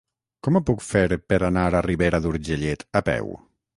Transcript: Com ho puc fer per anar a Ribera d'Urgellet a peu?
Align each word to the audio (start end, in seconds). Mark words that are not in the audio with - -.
Com 0.45 0.55
ho 0.55 0.61
puc 0.69 0.79
fer 0.85 1.03
per 1.33 1.39
anar 1.49 1.67
a 1.67 1.83
Ribera 1.89 2.23
d'Urgellet 2.25 2.85
a 3.01 3.07
peu? 3.11 3.35